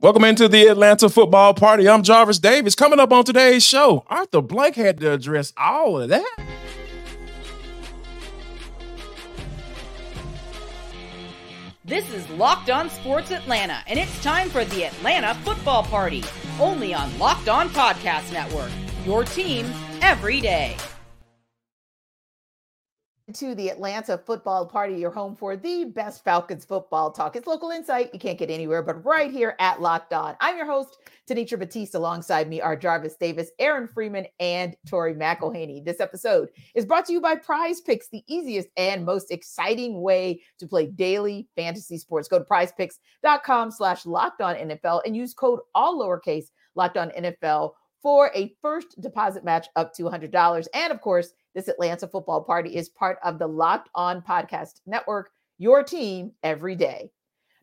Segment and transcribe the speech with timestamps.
[0.00, 1.88] Welcome into the Atlanta football party.
[1.88, 2.76] I'm Jarvis Davis.
[2.76, 6.36] Coming up on today's show, Arthur Blank had to address all of that.
[11.84, 16.22] This is Locked On Sports Atlanta, and it's time for the Atlanta football party,
[16.60, 18.70] only on Locked On Podcast Network.
[19.04, 19.66] Your team
[20.00, 20.76] every day
[23.34, 27.36] to the Atlanta football party, your home for the best Falcons football talk.
[27.36, 28.10] It's local insight.
[28.14, 30.34] You can't get anywhere but right here at Locked On.
[30.40, 30.96] I'm your host,
[31.28, 31.94] Tenitra Batiste.
[31.94, 35.84] Alongside me are Jarvis Davis, Aaron Freeman, and Tori McElhaney.
[35.84, 40.40] This episode is brought to you by Prize Picks, the easiest and most exciting way
[40.58, 42.28] to play daily fantasy sports.
[42.28, 47.72] Go to prizepicks.com slash locked on NFL and use code all lowercase locked on NFL
[48.02, 50.66] for a first deposit match up to $100.
[50.74, 55.30] And of course, this Atlanta football party is part of the Locked On Podcast Network,
[55.58, 57.10] your team every day.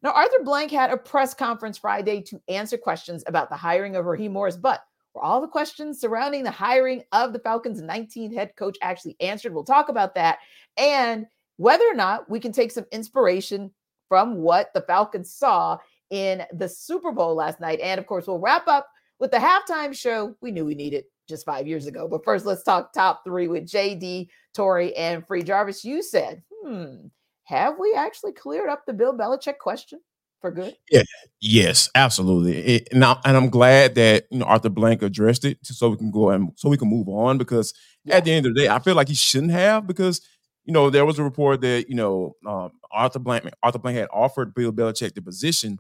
[0.04, 4.06] Now, Arthur Blank had a press conference Friday to answer questions about the hiring of
[4.06, 4.82] Raheem Morris, but
[5.14, 9.54] were all the questions surrounding the hiring of the Falcons' 19th head coach actually answered?
[9.54, 10.40] We'll talk about that
[10.76, 11.26] and
[11.56, 13.72] whether or not we can take some inspiration
[14.10, 15.78] from what the Falcons saw
[16.10, 17.80] in the Super Bowl last night.
[17.80, 21.46] And of course, we'll wrap up with the halftime show we knew we needed just
[21.46, 22.08] five years ago.
[22.08, 25.84] But first, let's talk top three with JD, Tori, and Free Jarvis.
[25.84, 27.08] You said, hmm,
[27.46, 30.00] have we actually cleared up the Bill Belichick question?
[30.42, 30.76] For good?
[30.92, 31.02] Yeah,
[31.40, 32.58] yes, absolutely.
[32.58, 35.98] It, and, I, and I'm glad that you know Arthur Blank addressed it so we
[35.98, 38.18] can go and so we can move on because yeah.
[38.18, 40.22] at the end of the day, I feel like he shouldn't have because
[40.64, 44.10] you know there was a report that you know um, Arthur Blank Arthur Blank had
[44.14, 45.80] offered Bill Belichick the position.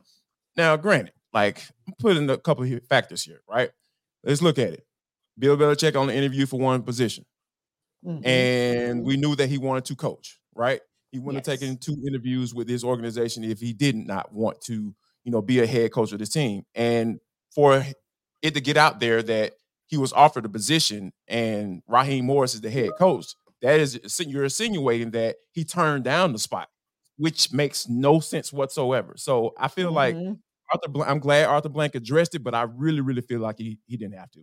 [0.57, 3.69] Now, granted, like I'm putting a couple of factors here, right?
[4.23, 4.84] Let's look at it.
[5.37, 7.25] Bill Belichick on the interview for one position.
[8.05, 8.27] Mm-hmm.
[8.27, 10.81] And we knew that he wanted to coach, right?
[11.11, 11.59] He wouldn't yes.
[11.59, 15.41] have taken two interviews with his organization if he did not want to, you know,
[15.41, 16.63] be a head coach of the team.
[16.75, 17.19] And
[17.53, 17.83] for
[18.41, 19.53] it to get out there that
[19.87, 24.43] he was offered a position and Raheem Morris is the head coach, that is you're
[24.43, 26.69] insinuating that he turned down the spot,
[27.17, 29.13] which makes no sense whatsoever.
[29.17, 29.95] So I feel mm-hmm.
[29.95, 30.37] like
[30.71, 33.97] Arthur, I'm glad Arthur Blank addressed it, but I really, really feel like he he
[33.97, 34.41] didn't have to.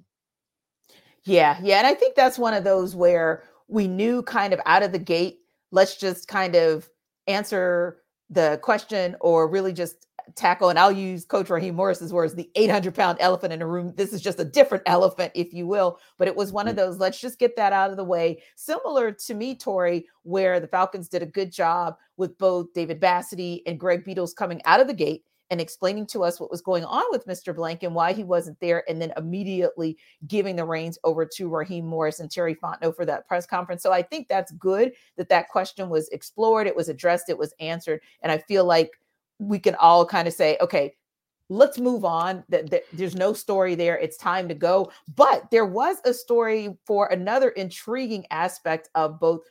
[1.25, 1.79] Yeah, yeah.
[1.79, 4.99] And I think that's one of those where we knew kind of out of the
[4.99, 5.41] gate,
[5.71, 6.89] let's just kind of
[7.27, 10.69] answer the question or really just tackle.
[10.69, 13.93] And I'll use Coach Raheem Morris's words the 800 pound elephant in the room.
[13.97, 15.99] This is just a different elephant, if you will.
[16.19, 16.79] But it was one of mm.
[16.79, 18.43] those, let's just get that out of the way.
[18.57, 23.63] Similar to me, Tori, where the Falcons did a good job with both David Bassity
[23.67, 26.83] and Greg Beadles coming out of the gate and explaining to us what was going
[26.83, 27.55] on with Mr.
[27.55, 31.85] Blank and why he wasn't there, and then immediately giving the reins over to Raheem
[31.85, 33.83] Morris and Terry Fontenot for that press conference.
[33.83, 37.53] So I think that's good that that question was explored, it was addressed, it was
[37.61, 38.99] answered, and I feel like
[39.39, 40.95] we can all kind of say, okay,
[41.51, 42.45] let's move on.
[42.95, 43.99] There's no story there.
[43.99, 44.91] It's time to go.
[45.15, 49.43] But there was a story for another intriguing aspect of both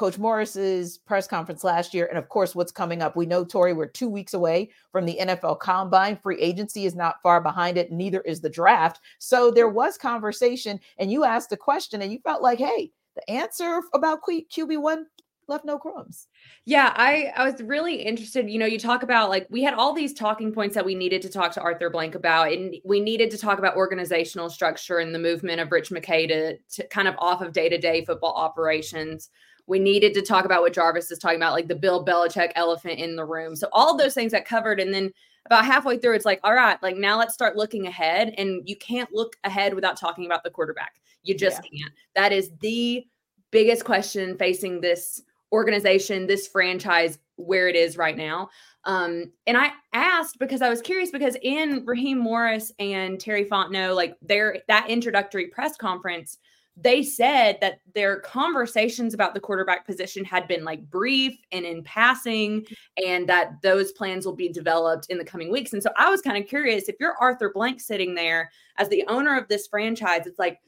[0.00, 3.16] Coach Morris's press conference last year, and of course, what's coming up.
[3.16, 6.16] We know, Tori, we're two weeks away from the NFL Combine.
[6.16, 9.00] Free agency is not far behind it, neither is the draft.
[9.18, 13.30] So there was conversation, and you asked a question, and you felt like, hey, the
[13.30, 15.04] answer about QB one
[15.48, 16.28] left no crumbs.
[16.64, 18.48] Yeah, I I was really interested.
[18.48, 21.20] You know, you talk about like we had all these talking points that we needed
[21.22, 25.14] to talk to Arthur Blank about, and we needed to talk about organizational structure and
[25.14, 28.32] the movement of Rich McKay to, to kind of off of day to day football
[28.32, 29.28] operations.
[29.70, 32.98] We needed to talk about what Jarvis is talking about, like the Bill Belichick elephant
[32.98, 33.54] in the room.
[33.54, 34.80] So all those things that covered.
[34.80, 35.12] And then
[35.46, 38.34] about halfway through, it's like, all right, like now let's start looking ahead.
[38.36, 41.00] And you can't look ahead without talking about the quarterback.
[41.22, 41.82] You just yeah.
[41.82, 41.94] can't.
[42.16, 43.06] That is the
[43.52, 45.22] biggest question facing this
[45.52, 48.50] organization, this franchise, where it is right now.
[48.84, 53.94] Um, and I asked because I was curious because in Raheem Morris and Terry Fontenot,
[53.94, 56.38] like their that introductory press conference,
[56.76, 61.82] they said that their conversations about the quarterback position had been like brief and in
[61.82, 62.66] passing,
[63.04, 65.72] and that those plans will be developed in the coming weeks.
[65.72, 69.04] And so I was kind of curious if you're Arthur Blank sitting there as the
[69.08, 70.58] owner of this franchise, it's like,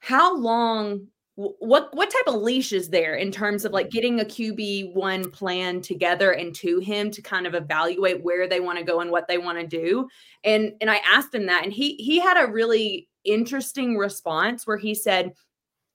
[0.00, 1.08] how long
[1.38, 5.30] what what type of leash is there in terms of like getting a QB one
[5.30, 9.12] plan together and to him to kind of evaluate where they want to go and
[9.12, 10.08] what they want to do
[10.42, 14.76] and and I asked him that and he he had a really interesting response where
[14.76, 15.32] he said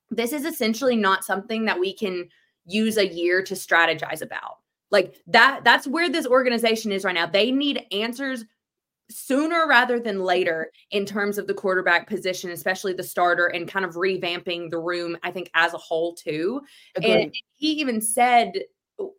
[0.10, 2.28] this is essentially not something that we can
[2.66, 4.58] use a year to strategize about
[4.92, 8.46] like that that's where this organization is right now they need answers
[9.10, 13.86] sooner rather than later in terms of the quarterback position, especially the starter, and kind
[13.86, 16.62] of revamping the room, I think, as a whole, too.
[16.96, 17.12] Agreed.
[17.12, 18.54] And he even said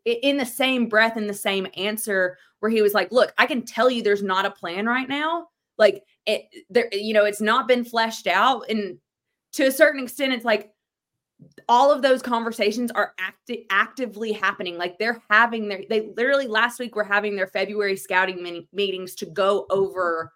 [0.05, 3.65] in the same breath, in the same answer, where he was like, "Look, I can
[3.65, 5.49] tell you, there's not a plan right now.
[5.77, 8.99] Like, it, there, you know, it's not been fleshed out, and
[9.53, 10.71] to a certain extent, it's like."
[11.69, 16.79] all of those conversations are acti- actively happening like they're having their they literally last
[16.79, 20.33] week were having their february scouting meetings to go over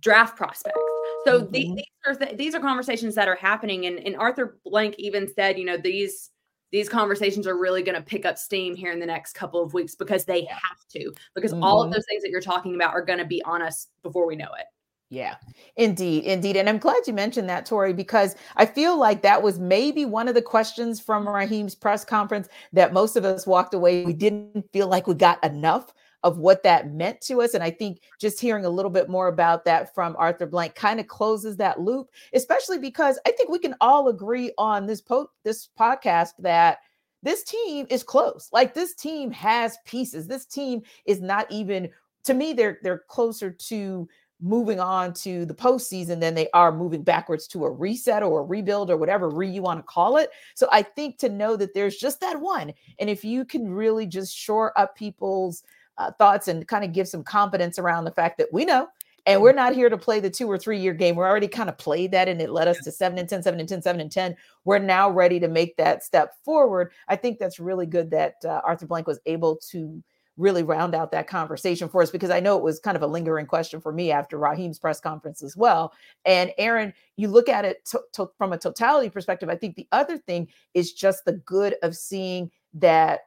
[0.00, 0.80] draft prospects
[1.24, 1.52] so mm-hmm.
[1.52, 5.58] these are th- these are conversations that are happening, and, and Arthur Blank even said,
[5.58, 6.30] you know, these
[6.72, 9.74] these conversations are really going to pick up steam here in the next couple of
[9.74, 11.64] weeks because they have to, because mm-hmm.
[11.64, 11.94] all of mm-hmm.
[11.94, 14.50] those things that you're talking about are going to be on us before we know
[14.58, 14.66] it.
[15.12, 15.34] Yeah,
[15.76, 16.56] indeed, indeed.
[16.56, 20.28] And I'm glad you mentioned that, Tori, because I feel like that was maybe one
[20.28, 24.04] of the questions from Raheem's press conference that most of us walked away.
[24.04, 25.92] We didn't feel like we got enough
[26.22, 27.54] of what that meant to us.
[27.54, 31.00] And I think just hearing a little bit more about that from Arthur Blank kind
[31.00, 35.30] of closes that loop, especially because I think we can all agree on this po-
[35.44, 36.78] this podcast that
[37.22, 38.48] this team is close.
[38.52, 40.28] Like this team has pieces.
[40.28, 41.88] This team is not even
[42.24, 44.08] to me they're they're closer to
[44.40, 48.44] moving on to the postseason than they are moving backwards to a reset or a
[48.44, 50.30] rebuild or whatever re you want to call it.
[50.54, 54.06] So I think to know that there's just that one, and if you can really
[54.06, 55.62] just shore up people's
[55.98, 58.88] uh, thoughts and kind of give some confidence around the fact that we know
[59.26, 61.14] and we're not here to play the two or three year game.
[61.14, 63.60] We're already kind of played that and it led us to seven and 10, seven
[63.60, 64.36] and 10, seven and 10.
[64.64, 66.92] We're now ready to make that step forward.
[67.08, 70.02] I think that's really good that uh, Arthur Blank was able to
[70.40, 73.06] really round out that conversation for us because I know it was kind of a
[73.06, 75.92] lingering question for me after Raheem's press conference as well.
[76.24, 79.48] And Aaron, you look at it to, to, from a totality perspective.
[79.48, 83.20] I think the other thing is just the good of seeing that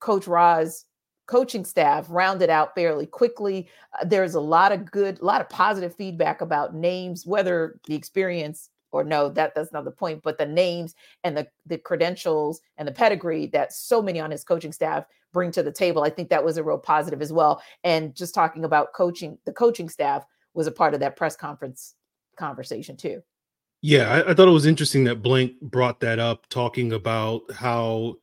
[0.00, 0.84] Coach Roz
[1.26, 3.68] coaching staff rounded out fairly quickly.
[4.00, 7.94] Uh, there's a lot of good, a lot of positive feedback about names, whether the
[7.94, 12.60] experience or no, that that's not the point, but the names and the the credentials
[12.76, 16.02] and the pedigree that so many on his coaching staff bring to the table.
[16.02, 17.62] I think that was a real positive as well.
[17.84, 20.24] And just talking about coaching, the coaching staff
[20.54, 21.94] was a part of that press conference
[22.36, 23.22] conversation too.
[23.82, 28.16] Yeah, I, I thought it was interesting that Blank brought that up, talking about how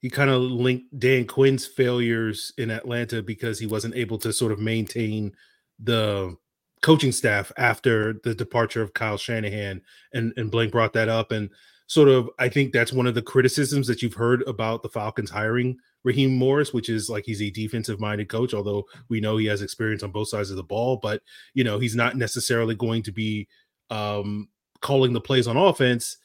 [0.00, 4.52] he kind of linked Dan Quinn's failures in Atlanta because he wasn't able to sort
[4.52, 5.34] of maintain
[5.78, 6.36] the
[6.80, 9.82] coaching staff after the departure of Kyle Shanahan.
[10.12, 11.30] And, and Blank brought that up.
[11.30, 11.50] And
[11.86, 15.30] sort of, I think that's one of the criticisms that you've heard about the Falcons
[15.30, 19.46] hiring Raheem Morris, which is like he's a defensive minded coach, although we know he
[19.46, 20.96] has experience on both sides of the ball.
[20.96, 21.22] But,
[21.54, 23.48] you know, he's not necessarily going to be
[23.90, 24.48] um,
[24.80, 26.16] calling the plays on offense.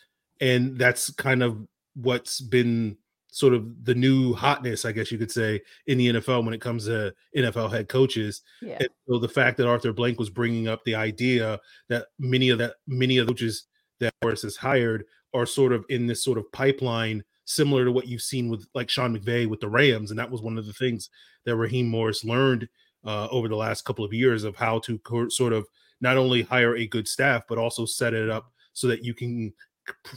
[0.41, 2.97] And that's kind of what's been
[3.31, 6.61] sort of the new hotness, I guess you could say, in the NFL when it
[6.61, 8.41] comes to NFL head coaches.
[8.61, 8.77] Yeah.
[8.79, 11.59] And so the fact that Arthur Blank was bringing up the idea
[11.89, 13.65] that many of that many of the coaches
[13.99, 18.07] that Morris has hired are sort of in this sort of pipeline, similar to what
[18.07, 20.73] you've seen with like Sean McVay with the Rams, and that was one of the
[20.73, 21.09] things
[21.45, 22.67] that Raheem Morris learned
[23.05, 25.65] uh, over the last couple of years of how to co- sort of
[26.01, 29.51] not only hire a good staff but also set it up so that you can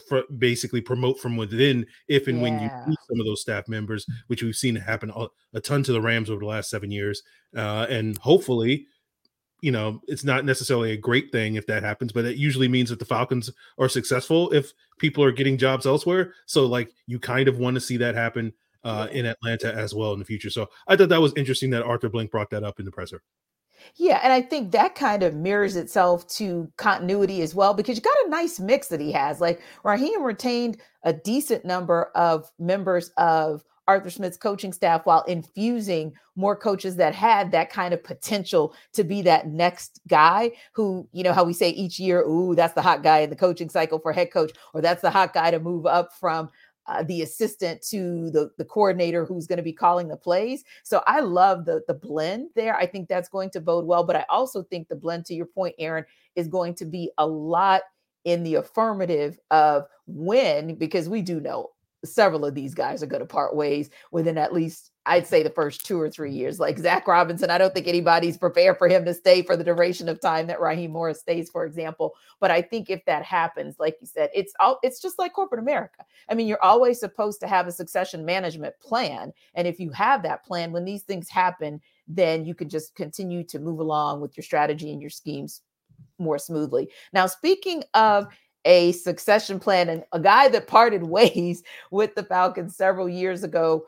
[0.09, 2.43] pr- basically promote from within if and yeah.
[2.43, 5.83] when you lose some of those staff members, which we've seen happen a, a ton
[5.85, 7.23] to the Rams over the last seven years.
[7.57, 8.87] Uh, and hopefully,
[9.63, 12.91] you know, it's not necessarily a great thing if that happens, but it usually means
[12.91, 16.35] that the Falcons are successful if people are getting jobs elsewhere.
[16.47, 18.53] So, like, you kind of want to see that happen
[18.85, 20.51] uh, in Atlanta as well in the future.
[20.51, 23.23] So, I thought that was interesting that Arthur Blank brought that up in the presser.
[23.97, 28.03] Yeah, and I think that kind of mirrors itself to continuity as well because you
[28.03, 29.41] got a nice mix that he has.
[29.41, 36.13] Like Raheem retained a decent number of members of Arthur Smith's coaching staff while infusing
[36.37, 41.25] more coaches that had that kind of potential to be that next guy who, you
[41.25, 43.99] know, how we say each year, ooh, that's the hot guy in the coaching cycle
[43.99, 46.49] for head coach, or that's the hot guy to move up from
[46.87, 50.65] uh, the assistant to the, the coordinator who's going to be calling the plays.
[50.83, 52.77] So I love the the blend there.
[52.77, 54.05] I think that's going to bode well.
[54.05, 56.05] But I also think the blend, to your point, Aaron,
[56.37, 57.83] is going to be a lot
[58.25, 61.71] in the affirmative of when, because we do know
[62.05, 65.51] several of these guys are going to part ways within at least I'd say the
[65.51, 66.61] first two or three years.
[66.61, 70.09] Like Zac Robinson, I don't think anybody's prepared for him to stay for the duration
[70.09, 72.15] of time that Raheem Morris stays, for example.
[72.39, 75.61] But I think if that happens, like you said, it's all it's just like corporate
[75.61, 76.05] America.
[76.29, 79.33] I mean, you're always supposed to have a succession management plan.
[79.55, 83.43] And if you have that plan, when these things happen, then you can just continue
[83.45, 85.63] to move along with your strategy and your schemes
[86.19, 86.91] more smoothly.
[87.13, 88.27] Now, speaking of
[88.65, 93.87] a succession plan and a guy that parted ways with the Falcons several years ago.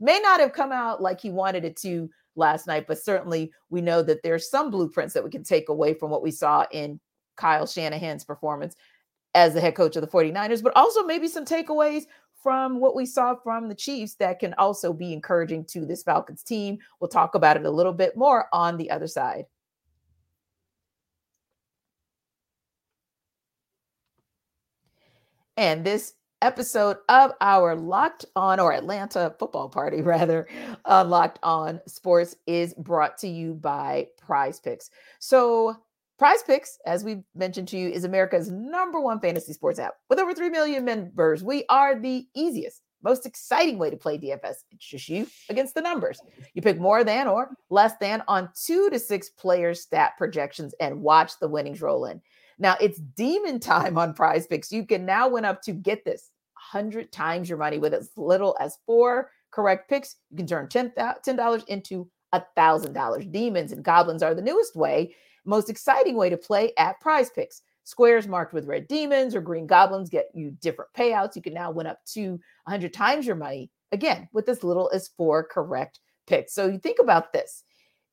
[0.00, 3.80] May not have come out like he wanted it to last night, but certainly we
[3.80, 7.00] know that there's some blueprints that we can take away from what we saw in
[7.36, 8.74] Kyle Shanahan's performance
[9.34, 12.04] as the head coach of the 49ers, but also maybe some takeaways
[12.42, 16.42] from what we saw from the Chiefs that can also be encouraging to this Falcons
[16.42, 16.78] team.
[17.00, 19.46] We'll talk about it a little bit more on the other side.
[25.56, 30.48] And this episode of our Locked On or Atlanta football party, rather,
[30.84, 34.90] uh, Locked On Sports is brought to you by Prize Picks.
[35.20, 35.76] So,
[36.18, 39.94] Prize Picks, as we mentioned to you, is America's number one fantasy sports app.
[40.08, 44.54] With over 3 million members, we are the easiest, most exciting way to play DFS.
[44.70, 46.20] It's just you against the numbers.
[46.54, 51.00] You pick more than or less than on two to six player stat projections and
[51.02, 52.20] watch the winnings roll in.
[52.58, 54.72] Now it's demon time on prize picks.
[54.72, 56.30] You can now win up to get this
[56.72, 60.16] 100 times your money with as little as four correct picks.
[60.30, 63.32] You can turn $10, $10 into $1,000.
[63.32, 67.62] Demons and goblins are the newest way most exciting way to play at prize picks.
[67.84, 71.36] Squares marked with red demons or green goblins get you different payouts.
[71.36, 72.30] You can now win up to
[72.64, 76.54] 100 times your money, again, with as little as four correct picks.
[76.54, 77.62] So you think about this.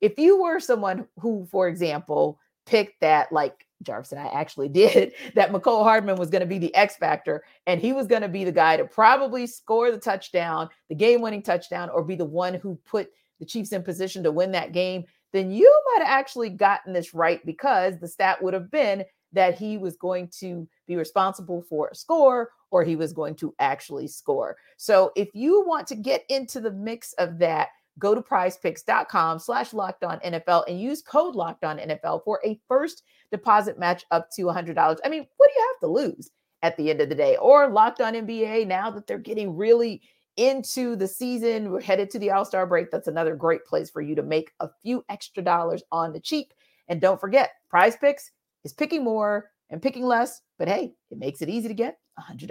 [0.01, 5.13] If you were someone who, for example, picked that, like Jarvis and I actually did,
[5.35, 8.29] that Mecole Hardman was going to be the X factor and he was going to
[8.29, 12.25] be the guy to probably score the touchdown, the game winning touchdown, or be the
[12.25, 13.09] one who put
[13.39, 17.13] the Chiefs in position to win that game then you might have actually gotten this
[17.13, 21.89] right because the stat would have been that he was going to be responsible for
[21.89, 24.57] a score or he was going to actually score.
[24.77, 27.69] So if you want to get into the mix of that,
[27.99, 32.59] go to prizepicks.com slash locked on NFL and use code locked on NFL for a
[32.67, 34.97] first deposit match up to $100.
[35.03, 36.31] I mean, what do you have to lose
[36.61, 37.37] at the end of the day?
[37.37, 40.01] Or locked on NBA now that they're getting really
[40.37, 41.71] into the season.
[41.71, 42.91] We're headed to the All Star break.
[42.91, 46.53] That's another great place for you to make a few extra dollars on the cheap.
[46.87, 48.31] And don't forget, prize picks
[48.63, 52.49] is picking more and picking less, but hey, it makes it easy to get $100.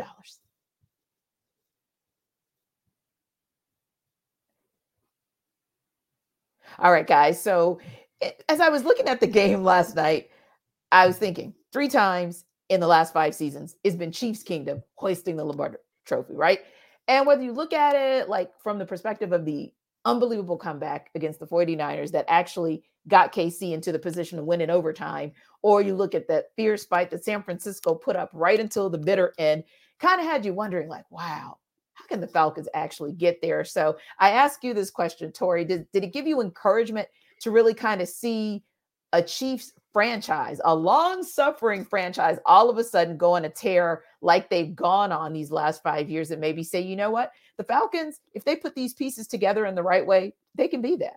[6.81, 7.41] All right, guys.
[7.41, 7.79] So
[8.23, 10.31] eh, as I was looking at the game last night,
[10.91, 15.37] I was thinking three times in the last five seasons, it's been Chiefs Kingdom hoisting
[15.37, 16.61] the Lombardi trophy, right?
[17.07, 19.73] And whether you look at it like from the perspective of the
[20.07, 24.71] unbelievable comeback against the 49ers that actually got KC into the position to win in
[24.71, 25.33] overtime,
[25.63, 28.99] or you look at that fierce fight that San Francisco put up right until the
[28.99, 29.65] bitter end,
[29.99, 31.59] kind of had you wondering, like, wow,
[32.01, 33.65] how can the Falcons actually get there?
[33.65, 35.65] So I ask you this question, Tori.
[35.65, 37.09] Did, did it give you encouragement
[37.41, 38.63] to really kind of see
[39.13, 44.05] a Chiefs franchise, a long suffering franchise, all of a sudden go on a tear
[44.23, 47.65] like they've gone on these last five years and maybe say, you know what, the
[47.65, 51.17] Falcons, if they put these pieces together in the right way, they can be that.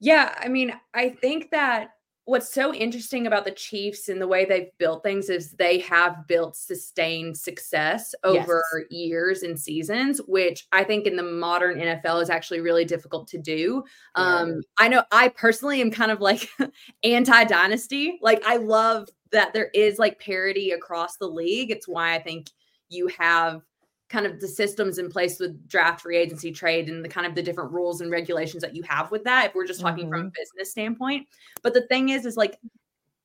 [0.00, 0.34] Yeah.
[0.38, 1.90] I mean, I think that
[2.26, 6.26] what's so interesting about the Chiefs and the way they've built things is they have
[6.26, 8.86] built sustained success over yes.
[8.90, 13.38] years and seasons, which I think in the modern NFL is actually really difficult to
[13.38, 13.84] do.
[14.16, 14.24] Yeah.
[14.24, 16.50] Um, I know I personally am kind of like
[17.04, 18.18] anti dynasty.
[18.20, 21.70] Like, I love that there is like parity across the league.
[21.70, 22.50] It's why I think
[22.88, 23.62] you have
[24.08, 27.34] kind of the systems in place with draft free agency trade and the kind of
[27.34, 30.12] the different rules and regulations that you have with that if we're just talking mm-hmm.
[30.12, 30.40] from a mm-hmm.
[30.40, 31.26] business standpoint
[31.62, 32.56] but the thing is is like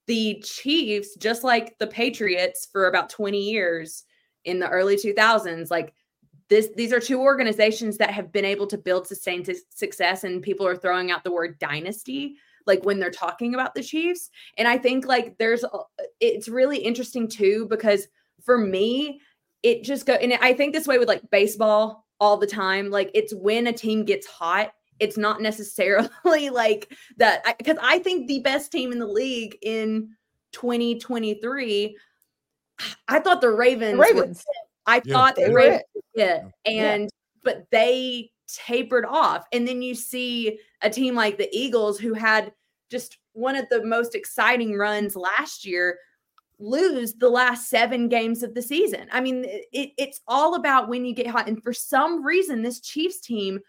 [0.07, 4.05] the chiefs just like the patriots for about 20 years
[4.45, 5.93] in the early 2000s like
[6.49, 10.65] this these are two organizations that have been able to build sustained success and people
[10.65, 12.35] are throwing out the word dynasty
[12.65, 15.63] like when they're talking about the chiefs and i think like there's
[16.19, 18.07] it's really interesting too because
[18.43, 19.21] for me
[19.63, 22.89] it just go and I think this way with like baseball all the time.
[22.89, 26.09] Like it's when a team gets hot, it's not necessarily
[26.49, 30.09] like that because I, I, think the best team in the league in
[30.53, 31.97] 2023
[33.07, 34.43] I thought the Ravens, the Ravens.
[34.47, 34.53] Were,
[34.93, 35.13] I yeah.
[35.13, 35.83] thought they the Ravens
[36.15, 36.43] yeah.
[36.65, 37.07] And yeah.
[37.43, 39.45] but they tapered off.
[39.51, 42.51] And then you see a team like the Eagles who had
[42.89, 45.97] just one of the most exciting runs last year
[46.61, 49.07] lose the last seven games of the season.
[49.11, 51.47] I mean, it, it's all about when you get hot.
[51.47, 53.59] And for some reason, this Chiefs team,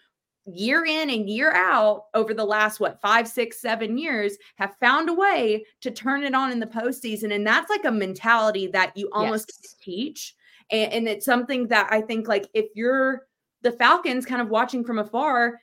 [0.45, 5.09] year in and year out, over the last, what, five, six, seven years, have found
[5.09, 7.35] a way to turn it on in the postseason.
[7.35, 9.77] And that's like a mentality that you almost yes.
[9.81, 10.35] teach.
[10.71, 13.27] And, and it's something that I think, like, if you're
[13.63, 15.61] the Falcons kind of watching from afar,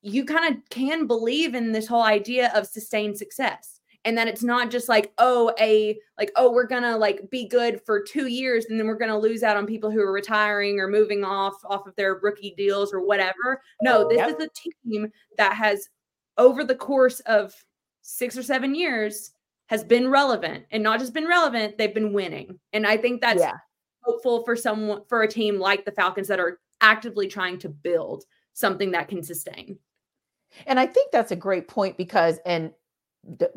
[0.00, 3.73] you kind of can believe in this whole idea of sustained success
[4.04, 7.80] and that it's not just like oh a like oh we're gonna like be good
[7.84, 10.88] for two years and then we're gonna lose out on people who are retiring or
[10.88, 14.28] moving off off of their rookie deals or whatever no this yep.
[14.28, 15.88] is a team that has
[16.38, 17.54] over the course of
[18.02, 19.32] six or seven years
[19.66, 23.40] has been relevant and not just been relevant they've been winning and i think that's
[23.40, 23.54] yeah.
[24.02, 28.24] hopeful for someone for a team like the Falcons that are actively trying to build
[28.52, 29.78] something that can sustain.
[30.66, 32.72] And I think that's a great point because and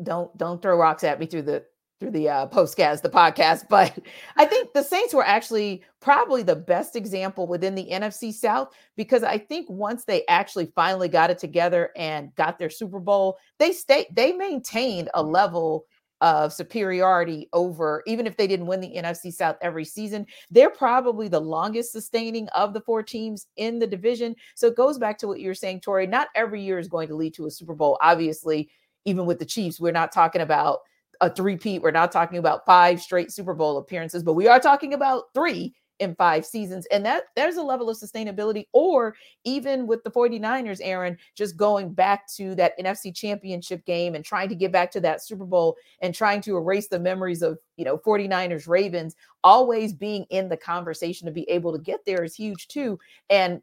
[0.02, 1.64] don't don't throw rocks at me through the
[2.00, 3.66] through the uh, postcast, the podcast.
[3.68, 3.98] But
[4.36, 9.22] I think the Saints were actually probably the best example within the NFC South because
[9.22, 13.72] I think once they actually finally got it together and got their Super Bowl, they
[13.72, 15.86] stayed, they maintained a level
[16.20, 21.28] of superiority over, even if they didn't win the NFC South every season, they're probably
[21.28, 24.34] the longest sustaining of the four teams in the division.
[24.56, 26.06] So it goes back to what you're saying, Tori.
[26.06, 27.98] Not every year is going to lead to a Super Bowl.
[28.00, 28.68] Obviously,
[29.08, 30.80] even with the Chiefs, we're not talking about
[31.20, 31.82] a three-peat.
[31.82, 35.74] We're not talking about five straight Super Bowl appearances, but we are talking about three
[35.98, 36.86] in five seasons.
[36.92, 41.92] And that there's a level of sustainability, or even with the 49ers, Aaron, just going
[41.92, 45.76] back to that NFC championship game and trying to get back to that Super Bowl
[46.00, 50.56] and trying to erase the memories of, you know, 49ers, Ravens, always being in the
[50.56, 52.98] conversation to be able to get there is huge too.
[53.28, 53.60] And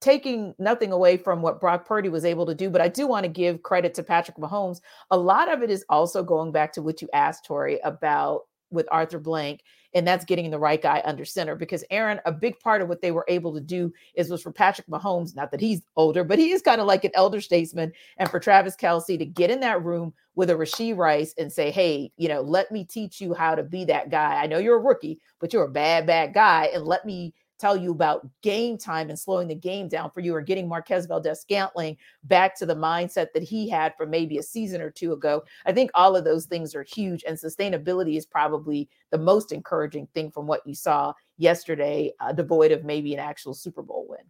[0.00, 3.24] taking nothing away from what Brock Purdy was able to do, but I do want
[3.24, 4.80] to give credit to Patrick Mahomes.
[5.10, 8.88] A lot of it is also going back to what you asked, Tori, about with
[8.90, 9.62] Arthur Blank,
[9.94, 11.54] and that's getting the right guy under center.
[11.54, 14.52] Because Aaron, a big part of what they were able to do is was for
[14.52, 17.92] Patrick Mahomes, not that he's older, but he is kind of like an elder statesman,
[18.18, 21.70] and for Travis Kelce to get in that room with a Rashee Rice and say,
[21.70, 24.42] Hey, you know, let me teach you how to be that guy.
[24.42, 27.76] I know you're a rookie, but you're a bad, bad guy, and let me tell
[27.76, 31.40] you about game time and slowing the game down for you or getting Marquez Valdes
[31.40, 35.42] Scantling back to the mindset that he had for maybe a season or two ago.
[35.64, 40.08] I think all of those things are huge, and sustainability is probably the most encouraging
[40.14, 44.20] thing from what you saw yesterday, uh, devoid of maybe an actual Super Bowl win.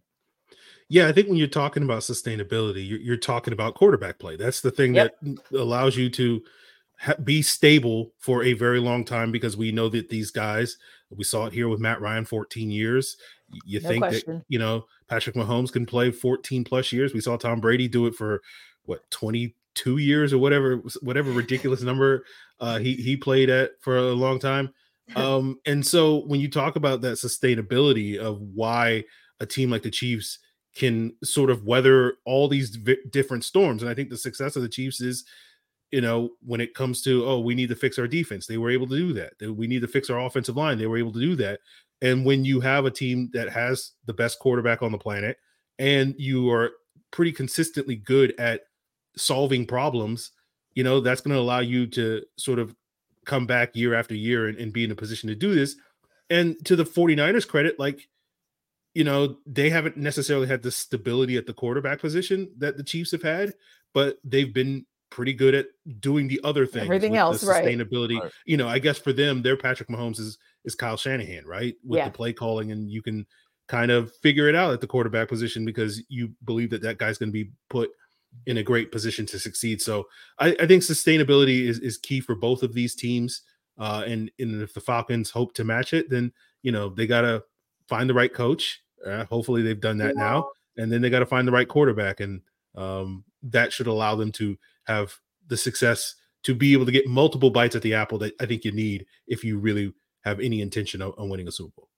[0.89, 4.37] Yeah, I think when you're talking about sustainability, you're, you're talking about quarterback play.
[4.37, 5.17] That's the thing yep.
[5.21, 6.41] that allows you to
[6.99, 10.77] ha- be stable for a very long time because we know that these guys
[11.09, 13.17] we saw it here with Matt Ryan, 14 years.
[13.65, 14.37] You no think question.
[14.39, 17.13] that you know Patrick Mahomes can play 14 plus years?
[17.13, 18.41] We saw Tom Brady do it for
[18.83, 22.25] what 22 years or whatever, whatever ridiculous number
[22.59, 24.73] uh, he he played at for a long time.
[25.15, 29.05] Um, and so when you talk about that sustainability of why
[29.39, 30.39] a team like the Chiefs
[30.75, 34.63] can sort of weather all these v- different storms, and I think the success of
[34.63, 35.23] the Chiefs is
[35.91, 38.69] you know, when it comes to, oh, we need to fix our defense, they were
[38.69, 39.33] able to do that.
[39.55, 41.59] We need to fix our offensive line, they were able to do that.
[42.01, 45.37] And when you have a team that has the best quarterback on the planet
[45.79, 46.71] and you are
[47.11, 48.61] pretty consistently good at
[49.15, 50.31] solving problems,
[50.75, 52.75] you know, that's going to allow you to sort of
[53.25, 55.75] come back year after year and, and be in a position to do this.
[56.29, 58.07] And to the 49ers credit, like,
[58.93, 63.11] you know, they haven't necessarily had the stability at the quarterback position that the Chiefs
[63.11, 63.53] have had,
[63.93, 65.67] but they've been pretty good at
[65.99, 66.85] doing the other things.
[66.85, 67.63] Everything else, right?
[67.63, 68.19] sustainability.
[68.19, 68.31] Right.
[68.45, 71.75] You know, I guess for them, their Patrick Mahomes is is Kyle Shanahan, right?
[71.83, 72.05] With yeah.
[72.05, 73.25] the play calling, and you can
[73.67, 77.17] kind of figure it out at the quarterback position because you believe that that guy's
[77.17, 77.89] going to be put
[78.45, 79.81] in a great position to succeed.
[79.81, 80.05] So
[80.39, 83.41] I, I think sustainability is is key for both of these teams.
[83.77, 86.31] Uh, and and if the Falcons hope to match it, then
[86.63, 87.43] you know they got to
[87.87, 88.81] find the right coach.
[89.05, 90.23] Uh, hopefully, they've done that yeah.
[90.23, 92.41] now, and then they got to find the right quarterback, and
[92.75, 95.15] um, that should allow them to have
[95.47, 98.63] the success to be able to get multiple bites at the apple that I think
[98.63, 101.89] you need if you really have any intention of, of winning a Super Bowl.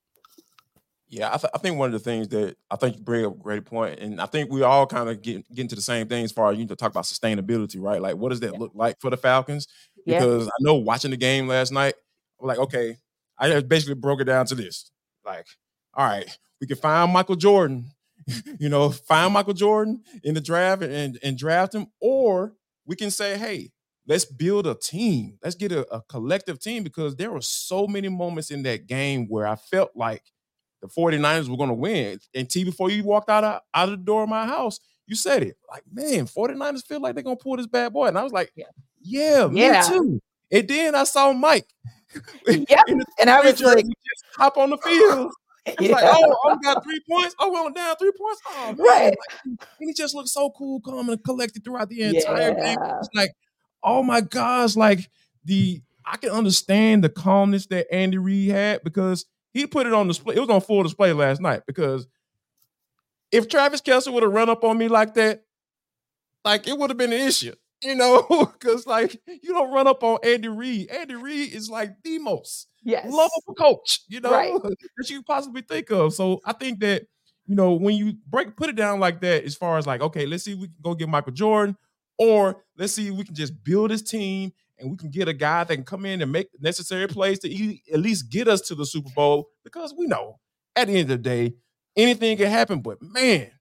[1.07, 3.33] Yeah, I, th- I, think one of the things that I think you bring up
[3.33, 6.07] a great point, and I think we all kind of get, get into the same
[6.07, 7.99] thing as far as you need to talk about sustainability, right?
[7.99, 8.59] Like, what does that yeah.
[8.59, 9.67] look like for the Falcons?
[10.05, 10.49] Because yeah.
[10.49, 11.95] I know watching the game last night,
[12.39, 12.97] I'm like, okay,
[13.39, 14.91] I basically broke it down to this:
[15.25, 15.47] like,
[15.95, 16.29] all right,
[16.61, 17.89] we can find Michael Jordan,
[18.59, 22.53] you know, find Michael Jordan in the draft and, and draft him, or
[22.89, 23.71] we can say, hey,
[24.07, 25.37] let's build a team.
[25.43, 29.27] Let's get a, a, collective team because there were so many moments in that game
[29.27, 30.23] where I felt like
[30.81, 32.19] the 49ers were going to win.
[32.33, 35.15] And T, before you walked out of, out of the door of my house, you
[35.15, 35.55] said it.
[35.69, 38.07] Like, man, 49ers feel like they're going to pull this bad boy.
[38.07, 38.65] And I was like, yeah,
[39.01, 39.81] yeah, yeah.
[39.81, 40.21] me too.
[40.51, 41.67] And then I saw Mike.
[42.47, 42.81] Yeah.
[43.19, 45.31] and I was like, just hop on the field.
[45.65, 45.93] It's yeah.
[45.93, 47.35] like, oh, I got three points.
[47.39, 48.41] Oh, we down three points.
[48.47, 48.77] Oh, oh man.
[48.77, 49.09] Right.
[49.09, 52.75] Like, and he just looked so cool, calm, and collected throughout the entire yeah.
[52.75, 52.77] game.
[52.99, 53.31] It's like,
[53.83, 55.09] oh my gosh, like
[55.45, 60.07] the I can understand the calmness that Andy Reid had because he put it on
[60.07, 60.35] display.
[60.35, 62.07] It was on full display last night because
[63.31, 65.43] if Travis Kelce would have run up on me like that,
[66.43, 70.03] like it would have been an issue you know, because like you don't run up
[70.03, 70.89] on Andy Reid.
[70.89, 73.05] Andy Reid is like the most yes.
[73.05, 74.53] lovable coach, you know, right.
[74.97, 76.13] that you possibly think of.
[76.13, 77.03] So I think that
[77.45, 80.25] you know when you break put it down like that, as far as like, okay,
[80.25, 81.75] let's see if we can go get Michael Jordan,
[82.17, 85.33] or let's see if we can just build this team and we can get a
[85.33, 88.75] guy that can come in and make necessary plays to at least get us to
[88.75, 90.39] the Super Bowl because we know
[90.75, 91.53] at the end of the day,
[91.95, 92.81] anything can happen.
[92.81, 93.51] But man,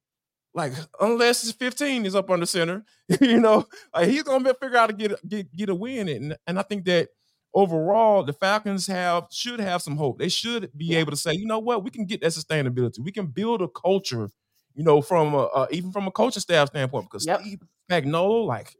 [0.58, 2.84] like unless it's 15 is up on the center,
[3.20, 6.08] you know, like he's gonna figure out to get get get a win.
[6.08, 7.08] And and I think that
[7.54, 10.18] overall the Falcons have should have some hope.
[10.18, 12.98] They should be able to say, you know what, we can get that sustainability.
[12.98, 14.28] We can build a culture,
[14.74, 17.06] you know, from a, uh, even from a coaching staff standpoint.
[17.06, 17.40] Because yep.
[17.40, 18.74] Steve Spagnuolo, like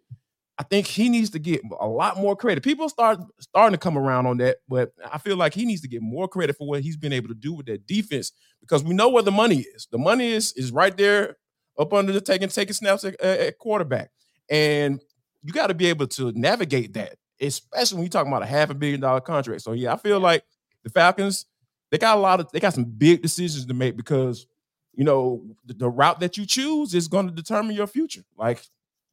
[0.59, 2.65] I think he needs to get a lot more credit.
[2.65, 5.89] People start starting to come around on that, but I feel like he needs to
[5.89, 8.93] get more credit for what he's been able to do with that defense because we
[8.93, 9.87] know where the money is.
[9.93, 11.37] The money is is right there
[11.79, 14.11] up under the taking taking snaps at, at quarterback,
[14.51, 15.01] and
[15.43, 18.71] you got to be able to navigate that, especially when you're talking about a half
[18.71, 19.63] a billion dollar contract.
[19.63, 20.45] So yeah, I feel like
[20.85, 21.47] the Falcons
[21.91, 24.47] they got a lot of they got some big decisions to make because
[24.95, 28.23] you know the, the route that you choose is going to determine your future.
[28.37, 28.63] Like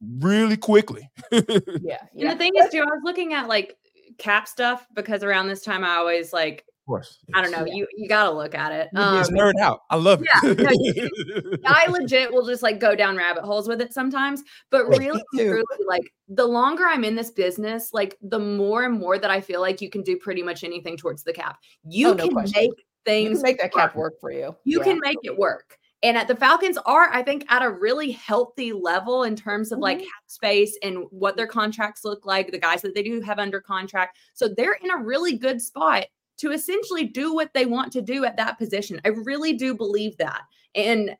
[0.00, 1.10] really quickly.
[1.32, 1.40] yeah,
[1.82, 1.98] yeah.
[2.18, 3.76] And the thing is, too, I was looking at like
[4.18, 7.18] cap stuff because around this time I always like course.
[7.34, 7.64] I don't know.
[7.66, 7.74] Yeah.
[7.74, 8.88] You you got to look at it.
[8.94, 9.82] Um, it's nerd out.
[9.90, 10.28] I love it.
[10.42, 14.42] Yeah, no, I legit will just like go down rabbit holes with it sometimes.
[14.70, 19.18] But really, truly, like the longer I'm in this business, like the more and more
[19.18, 21.58] that I feel like you can do pretty much anything towards the cap.
[21.84, 22.62] You oh, no can question.
[22.62, 24.56] make things make that cap work for you.
[24.64, 24.84] You yeah.
[24.84, 25.78] can make it work.
[26.02, 29.78] And at the Falcons are, I think, at a really healthy level in terms of
[29.78, 30.06] like mm-hmm.
[30.26, 34.18] space and what their contracts look like, the guys that they do have under contract.
[34.34, 36.04] So they're in a really good spot
[36.38, 39.00] to essentially do what they want to do at that position.
[39.04, 40.42] I really do believe that.
[40.74, 41.16] And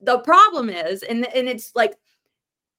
[0.00, 1.94] the problem is, and, and it's like,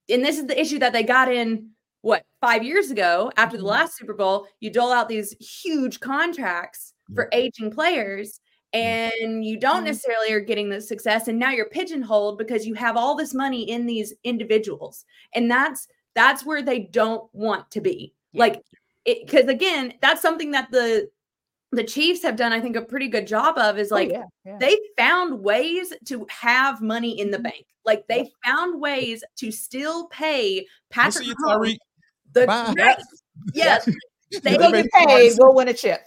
[0.10, 3.64] and this is the issue that they got in what five years ago after the
[3.64, 3.72] mm-hmm.
[3.72, 8.40] last Super Bowl, you dole out these huge contracts for aging players
[8.74, 9.86] and you don't mm-hmm.
[9.86, 13.70] necessarily are getting the success and now you're pigeonholed because you have all this money
[13.70, 18.62] in these individuals and that's that's where they don't want to be like
[19.06, 21.10] because again that's something that the
[21.72, 24.14] the chiefs have done i think a pretty good job of is oh, like oh,
[24.14, 24.58] yeah, yeah.
[24.60, 27.44] they found ways to have money in the mm-hmm.
[27.44, 27.66] bank.
[27.86, 31.78] Like they found ways to still pay patrick Mahomes,
[32.34, 32.46] the
[32.78, 33.06] yes,
[33.54, 33.90] yes
[34.44, 36.02] they will get paid we'll win a chip.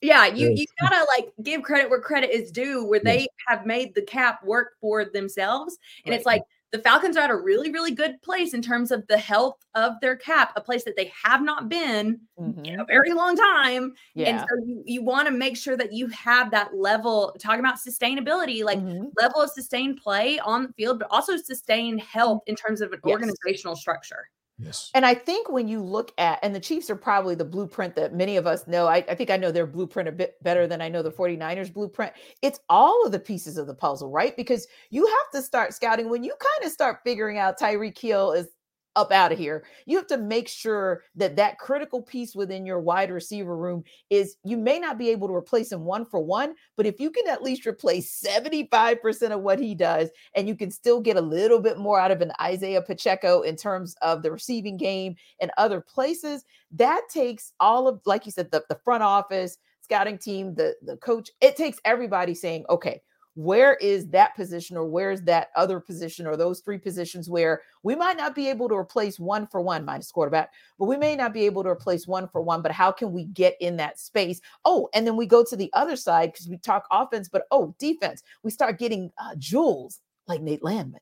[0.00, 3.94] Yeah, you you gotta like give credit where credit is due, where they have made
[3.94, 6.16] the cap work for themselves, and right.
[6.16, 9.18] it's like the Falcons are at a really really good place in terms of the
[9.18, 12.64] health of their cap, a place that they have not been mm-hmm.
[12.64, 14.28] in a very long time, yeah.
[14.28, 17.36] and so you, you want to make sure that you have that level.
[17.38, 19.06] Talking about sustainability, like mm-hmm.
[19.20, 23.00] level of sustained play on the field, but also sustained health in terms of an
[23.04, 23.12] yes.
[23.12, 24.28] organizational structure.
[24.58, 24.90] Yes.
[24.94, 28.14] And I think when you look at, and the Chiefs are probably the blueprint that
[28.14, 28.86] many of us know.
[28.86, 31.72] I, I, think I know their blueprint a bit better than I know the 49ers
[31.72, 32.14] blueprint.
[32.40, 34.34] It's all of the pieces of the puzzle, right?
[34.34, 38.32] Because you have to start scouting when you kind of start figuring out Tyreek Hill
[38.32, 38.48] is
[38.96, 39.64] up out of here.
[39.84, 44.36] You have to make sure that that critical piece within your wide receiver room is
[44.42, 47.28] you may not be able to replace him one for one, but if you can
[47.28, 51.60] at least replace 75% of what he does and you can still get a little
[51.60, 55.80] bit more out of an Isaiah Pacheco in terms of the receiving game and other
[55.80, 60.74] places, that takes all of like you said the, the front office, scouting team, the
[60.82, 63.00] the coach, it takes everybody saying, "Okay,
[63.36, 67.94] where is that position or where's that other position or those three positions where we
[67.94, 71.34] might not be able to replace one for one minus quarterback but we may not
[71.34, 74.40] be able to replace one for one but how can we get in that space
[74.64, 77.74] oh and then we go to the other side because we talk offense but oh
[77.78, 81.00] defense we start getting uh, jewels like nate landman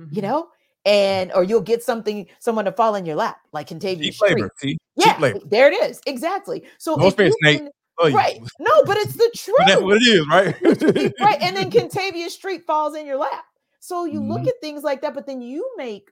[0.00, 0.14] mm-hmm.
[0.14, 0.48] you know
[0.86, 4.78] and or you'll get something someone to fall in your lap like Kentavius Street.
[4.96, 6.62] yeah, there it is exactly.
[6.78, 7.62] So space, Nate.
[7.62, 7.70] Oh,
[8.02, 8.40] right.
[8.58, 9.56] No, but it's the truth.
[9.66, 11.14] That's what it is, right?
[11.20, 11.40] right.
[11.40, 13.44] And then Kentavius Street falls in your lap.
[13.80, 14.32] So you mm-hmm.
[14.32, 16.10] look at things like that, but then you make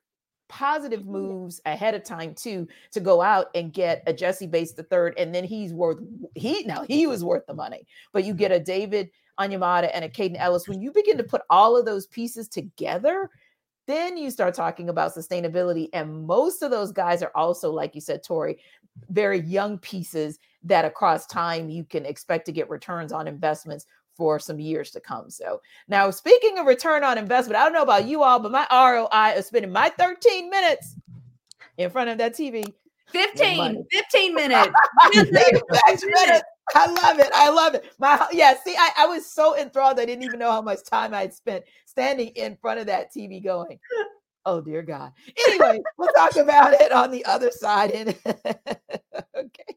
[0.48, 4.82] positive moves ahead of time too to go out and get a Jessie Bates the
[4.82, 5.98] third, and then he's worth
[6.34, 7.86] he now he was worth the money.
[8.12, 10.68] But you get a David Onyemata and a Kaden Elliss.
[10.68, 13.30] When you begin to put all of those pieces together,
[13.86, 15.88] then you start talking about sustainability.
[15.92, 18.58] And most of those guys are also, like you said, Tori,
[19.08, 24.38] very young pieces that across time you can expect to get returns on investments for
[24.38, 25.30] some years to come.
[25.30, 28.66] So now speaking of return on investment, I don't know about you all, but my
[28.70, 30.96] ROI of spending my 13 minutes
[31.78, 32.64] in front of that TV.
[33.12, 34.72] 15, 15 minutes.
[35.12, 36.42] 15 minutes.
[36.74, 37.28] I love it.
[37.34, 37.92] I love it.
[37.98, 41.12] My yeah, see, I, I was so enthralled I didn't even know how much time
[41.12, 43.78] I'd spent standing in front of that TV going,
[44.44, 45.12] Oh dear God.
[45.48, 47.90] Anyway, we'll talk about it on the other side.
[47.90, 48.08] And
[49.36, 49.76] okay.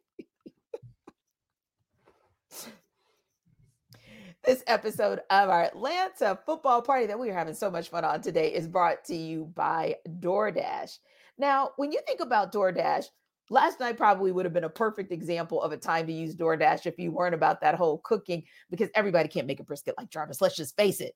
[4.45, 8.21] This episode of our Atlanta football party that we are having so much fun on
[8.21, 10.99] today is brought to you by DoorDash.
[11.39, 13.05] Now, when you think about DoorDash,
[13.49, 16.85] last night probably would have been a perfect example of a time to use DoorDash
[16.85, 20.41] if you weren't about that whole cooking because everybody can't make a brisket like Jarvis.
[20.41, 21.15] Let's just face it.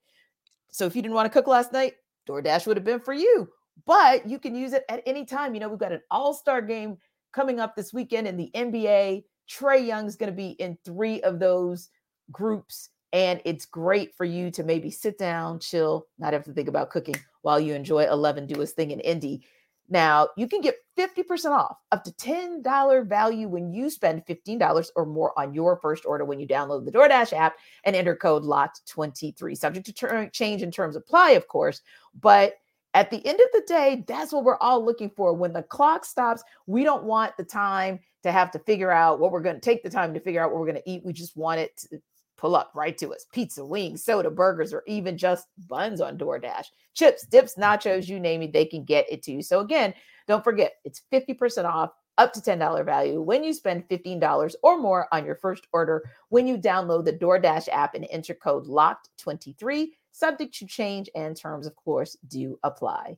[0.71, 1.93] So if you didn't want to cook last night,
[2.27, 3.47] DoorDash would have been for you.
[3.85, 5.53] But you can use it at any time.
[5.53, 6.97] You know, we've got an all-star game
[7.31, 9.23] coming up this weekend in the NBA.
[9.47, 11.89] Trae Young's going to be in three of those
[12.31, 12.89] groups.
[13.11, 16.91] And it's great for you to maybe sit down, chill, not have to think about
[16.91, 19.45] cooking while you enjoy 11 do his thing in Indy.
[19.91, 25.05] Now, you can get 50% off up to $10 value when you spend $15 or
[25.05, 29.57] more on your first order when you download the DoorDash app and enter code LOCKED23.
[29.57, 31.81] Subject to ter- change in terms apply, of course.
[32.19, 32.53] But
[32.93, 35.33] at the end of the day, that's what we're all looking for.
[35.33, 39.31] When the clock stops, we don't want the time to have to figure out what
[39.31, 41.05] we're going to take the time to figure out what we're going to eat.
[41.05, 42.01] We just want it to
[42.39, 46.65] pull up right to us pizza, wings, soda, burgers, or even just buns on DoorDash.
[46.93, 49.41] Chips, dips, nachos, you name it, they can get it to you.
[49.41, 49.93] So, again,
[50.27, 55.07] don't forget it's 50% off up to $10 value when you spend $15 or more
[55.11, 59.87] on your first order when you download the DoorDash app and enter code LOCKED23.
[60.11, 63.17] Subject to change and terms, of course, do apply.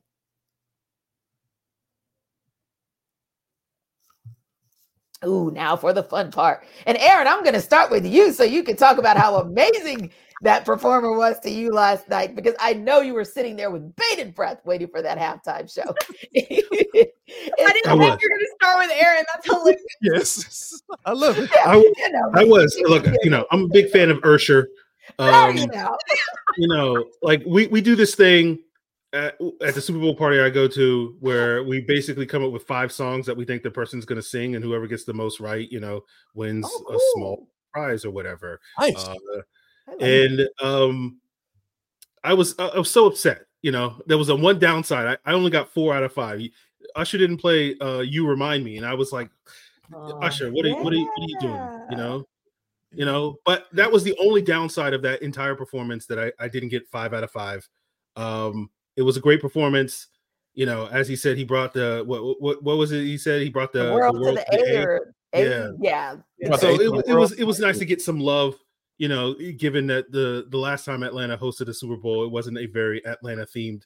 [5.24, 6.64] Ooh, now for the fun part.
[6.86, 10.10] And Aaron, I'm going to start with you so you can talk about how amazing
[10.42, 13.94] that performer was to you last night because I know you were sitting there with
[13.94, 15.82] bated breath waiting for that halftime show.
[16.34, 19.24] I didn't I think you were going to start with Aaron.
[19.32, 19.82] That's hilarious.
[20.02, 21.48] Yes, I love it.
[21.54, 24.18] Yeah, I, w- you know, I was look, you know, I'm a big fan of
[24.18, 24.66] Ursher.
[25.18, 25.96] Um, you know?
[26.56, 28.58] you know, like we we do this thing
[29.12, 32.64] at, at the Super Bowl party I go to where we basically come up with
[32.64, 35.40] five songs that we think the person's going to sing, and whoever gets the most
[35.40, 38.60] right, you know, wins Oh, a small prize or whatever.
[38.78, 39.06] Nice.
[39.06, 39.16] Uh,
[40.00, 41.18] and um,
[42.24, 43.46] I was I was so upset.
[43.62, 45.18] You know, there was a one downside.
[45.24, 46.40] I, I only got four out of five.
[46.96, 47.76] Usher didn't play.
[47.78, 49.30] Uh, you remind me, and I was like,
[49.94, 51.80] Usher, what are you, what are you, what are you doing?
[51.90, 52.28] You know,
[52.92, 53.36] you know.
[53.44, 56.88] But that was the only downside of that entire performance that I, I didn't get
[56.88, 57.68] five out of five.
[58.16, 60.08] Um, it was a great performance.
[60.54, 63.02] You know, as he said, he brought the what what what was it?
[63.04, 64.68] He said he brought the, the world, to the A.
[64.68, 65.14] air.
[65.34, 65.70] Yeah.
[65.80, 66.16] yeah.
[66.38, 66.56] Yeah.
[66.56, 68.54] So it, it was it was nice to get some love.
[68.98, 72.58] You know, given that the the last time Atlanta hosted a Super Bowl, it wasn't
[72.58, 73.82] a very Atlanta themed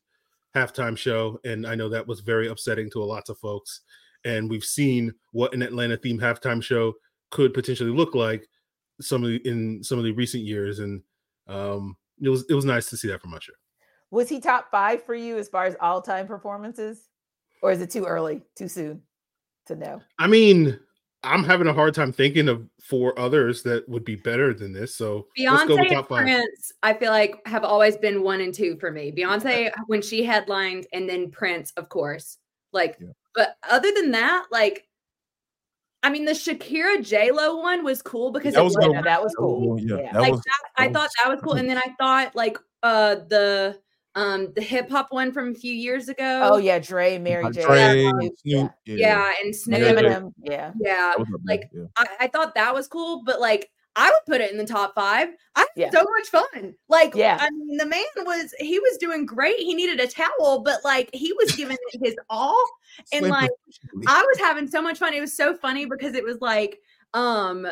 [0.54, 3.82] halftime show, and I know that was very upsetting to a lots of folks.
[4.24, 6.94] And we've seen what an Atlanta themed halftime show
[7.30, 8.48] could potentially look like
[9.00, 11.02] some of the, in some of the recent years, and
[11.46, 13.52] um, it was it was nice to see that from Usher.
[14.10, 17.08] Was he top five for you as far as all time performances?
[17.62, 19.02] Or is it too early, too soon
[19.66, 20.00] to know?
[20.18, 20.78] I mean,
[21.22, 24.94] I'm having a hard time thinking of four others that would be better than this.
[24.94, 26.22] So let's go with Beyonce and top five.
[26.22, 29.10] Prince, I feel like have always been one and two for me.
[29.10, 32.38] Beyonce when she headlined, and then Prince, of course.
[32.72, 33.08] Like, Yeah.
[33.34, 34.86] but other than that, like,
[36.02, 38.92] I mean, the Shakira J Lo one was cool because That was was good.
[38.94, 39.80] Yeah, that was cool.
[39.80, 40.12] Yeah, Yeah.
[40.12, 40.42] that like was.
[40.42, 40.70] that.
[40.76, 43.80] I that thought that was cool, and then I thought like uh the
[44.16, 46.40] um the hip hop one from a few years ago.
[46.42, 47.62] Oh yeah, Dre, Mary Like J.
[47.62, 48.96] Dre, Snoop, Snoop, yeah.
[48.96, 49.78] yeah, and Snoop.
[49.78, 50.72] Yeah, Eminem, yeah.
[50.80, 51.84] Yeah, that was up like, yeah.
[51.96, 54.94] I, I thought that was cool, but like I would put it in the top
[54.94, 55.28] five.
[55.54, 55.90] I had Yeah.
[55.90, 56.74] so much fun.
[56.88, 57.38] Like, Yeah.
[57.40, 59.56] I mean, the man was he was doing great.
[59.58, 62.62] He needed a towel, but like he was giving it his all.
[63.12, 63.50] And like.
[64.06, 65.14] I was having so much fun.
[65.14, 66.78] It was so funny because it was like
[67.14, 67.66] um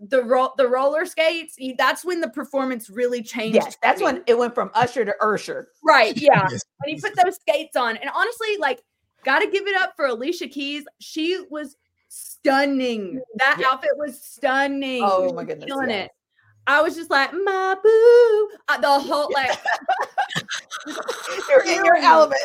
[0.00, 1.54] the ro- the roller skates.
[1.58, 3.56] you- That's when the performance really changed.
[3.56, 5.66] Yes, that's when it went from Usher to Ursher.
[5.84, 6.16] right.
[6.20, 6.62] Yeah, Yes.
[6.84, 8.82] when he put those skates on, and honestly, like,
[9.24, 10.84] got to give it up for Alicia Keys.
[11.00, 11.76] She was
[12.08, 13.20] stunning.
[13.36, 13.66] That Yeah.
[13.72, 15.02] outfit was stunning.
[15.04, 16.06] Oh my goodness, killing yes.
[16.06, 16.12] it.
[16.66, 18.50] I was just like, my boo.
[18.80, 19.58] The whole like
[21.48, 22.40] You're in your element.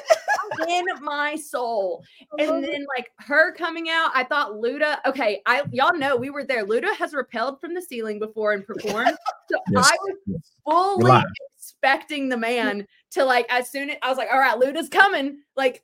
[0.67, 2.03] in my soul.
[2.37, 2.61] And uh-huh.
[2.61, 6.65] then like her coming out, I thought Luda, okay, I y'all know we were there.
[6.65, 9.17] Luda has repelled from the ceiling before and performed.
[9.49, 10.51] So Yes, I was yes.
[10.65, 11.23] fully
[11.57, 15.39] expecting the man to like as soon as I was like, all right, Luda's coming.
[15.55, 15.83] Like,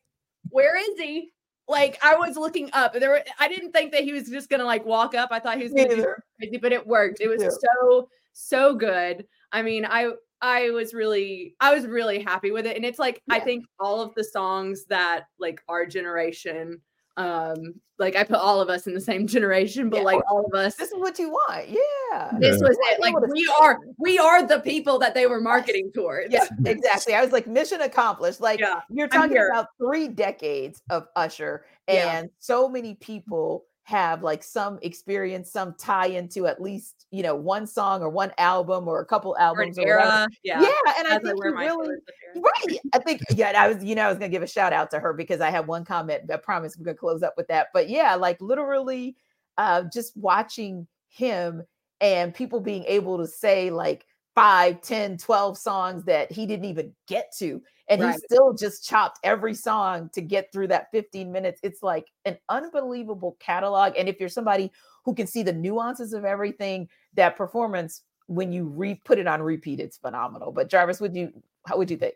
[0.50, 1.32] where is he?
[1.67, 2.93] Like I was looking up.
[2.93, 5.30] There were I didn't think that he was just gonna like walk up.
[5.32, 6.23] I thought he was gonna do neither.
[6.39, 7.19] crazy, but it worked.
[7.19, 7.50] It was Yeah.
[7.50, 9.26] so so good.
[9.52, 12.76] I mean, I I was really I was really happy with it.
[12.76, 16.80] And it's like I think all of the songs that like our generation
[17.17, 20.04] um like I put all of us in the same generation, but Yeah.
[20.04, 21.69] like all of us This is what you want.
[21.69, 22.32] Yeah.
[22.39, 22.67] this Yeah.
[22.67, 23.02] was Like, it.
[23.02, 26.32] Like we are we are the people that they were marketing towards.
[26.32, 27.15] Yeah, exactly.
[27.15, 28.39] I was like, mission accomplished.
[28.39, 32.19] Like Yeah, you're talking about three decades of Usher, Yeah.
[32.19, 37.34] and so many people have like some experience, some tie into at least you know
[37.34, 40.28] one song or one album or a couple albums or, or era.
[40.43, 40.62] Yeah.
[40.62, 41.95] yeah, and I think he really
[42.36, 42.80] right.
[42.93, 45.00] I think yeah, I was you know I was gonna give a shout out to
[45.00, 46.30] her because I have one comment.
[46.30, 47.67] I promise we're gonna close up with that.
[47.73, 49.15] But yeah, like literally,
[49.58, 51.63] uh, just watching him
[52.02, 54.06] and people being able to say like
[54.38, 58.13] 5 10 12 songs that he didn't even get to and right.
[58.13, 61.60] he still just chopped every song to get through that 15 minutes.
[61.63, 64.71] It's like an unbelievable catalog and if you're somebody
[65.06, 69.41] who can see the nuances of everything that performance when you re put it on
[69.41, 70.52] repeat it's phenomenal.
[70.52, 71.34] But jarvis would you
[71.65, 72.13] how would you think?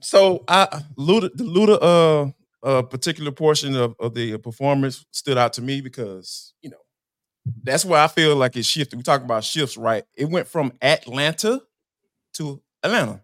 [0.00, 2.32] So i luda the luda uh
[2.64, 6.76] uh particular portion of, of the performance stood out to me because you know
[7.62, 8.96] that's where I feel like it shifted.
[8.96, 10.04] We talk about shifts, right?
[10.14, 11.62] It went from Atlanta
[12.34, 13.22] to Atlanta.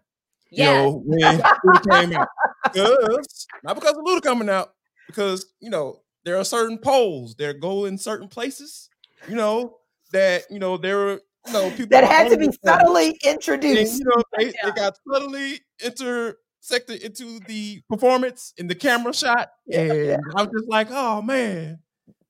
[0.51, 0.65] Yeah.
[0.65, 2.27] You know, when Luda came out.
[2.71, 4.73] Because, not because of Luda coming out,
[5.07, 8.89] because you know, there are certain poles that go in certain places,
[9.27, 9.77] you know,
[10.11, 13.93] that you know, there were you know people that had to be subtly introduced.
[13.93, 14.51] And, you know, they, yeah.
[14.65, 19.49] they got subtly intersected into the performance in the camera shot.
[19.71, 20.17] And yeah.
[20.35, 21.79] I was just like, oh man,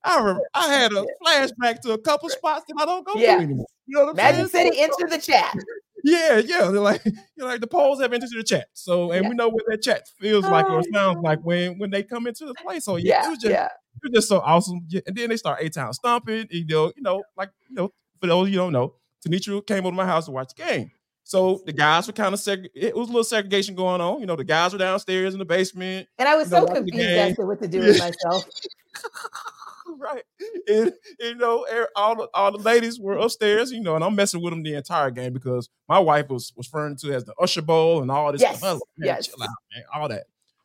[0.04, 3.38] I remember I had a flashback to a couple spots that I don't go yeah.
[3.38, 3.66] to anymore.
[3.86, 4.74] You know what I'm Magic saying?
[4.74, 5.56] City enter the chat.
[6.04, 6.70] Yeah, yeah.
[6.70, 8.68] They're like, you know, like the poles have entered the chat.
[8.74, 9.30] So and yeah.
[9.30, 11.44] we know what that chat feels like or oh, sounds like oh.
[11.44, 12.86] when when they come into the place.
[12.86, 13.28] So yeah, yeah.
[13.28, 13.66] it was just yeah.
[13.66, 14.86] it was just so awesome.
[15.08, 16.48] And then they start A Town stomping.
[16.52, 19.92] You know, you know, like you know, for those you don't know, Tenitra came over
[19.92, 20.92] to my house to watch the game.
[21.26, 24.20] So the guys were kind of seg- it was a little segregation going on.
[24.20, 26.10] You know, the guys were downstairs in the basement.
[26.20, 28.44] And I was so confused as to what to do with myself.
[30.00, 30.24] right.
[30.68, 34.16] And, you know, er, all the, all the ladies were upstairs, you know, and I'm
[34.16, 37.34] messing with them the entire game because my wife was was referring to as the
[37.40, 38.60] Usher Bowl and all this yes.
[38.60, 38.80] stuff.
[38.98, 39.28] Man, yes.
[39.28, 40.24] chill out, man, all that.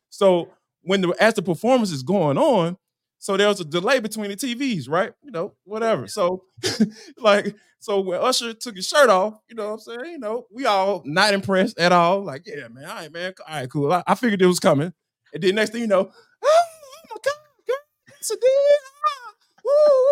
[0.09, 0.49] So
[0.81, 2.77] when the as the performance is going on,
[3.19, 5.13] so there was a delay between the TVs, right?
[5.23, 6.07] You know, whatever.
[6.07, 6.43] So
[7.17, 10.11] like, so when Usher took his shirt off, you know what I'm saying?
[10.13, 12.23] You know, we all not impressed at all.
[12.23, 13.91] Like, yeah, man, all right, man, all right, cool.
[13.91, 14.93] I, I figured it was coming.
[15.33, 15.99] And then next thing you know,
[16.43, 17.33] oh, oh, my God,
[17.67, 17.75] girl,
[18.19, 18.49] it's a deal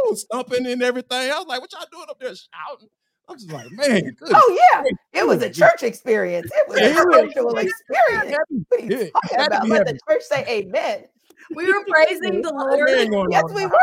[0.07, 1.31] woo, stomping and everything.
[1.31, 2.89] I was like, what y'all doing up there shouting?
[3.29, 4.15] I'm just like, man.
[4.19, 4.31] Good.
[4.33, 6.49] Oh yeah, it was a church experience.
[6.53, 8.37] It was a spiritual experience.
[8.69, 9.67] What are you talking about?
[9.67, 11.05] Let the church say Amen.
[11.55, 13.31] We were praising the Lord.
[13.31, 13.77] Yes, we were.